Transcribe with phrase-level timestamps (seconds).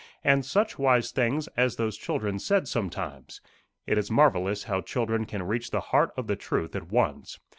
[0.23, 3.39] And such wise things as those children said sometimes!
[3.85, 7.39] It is marvellous how children can reach the heart of the truth at once.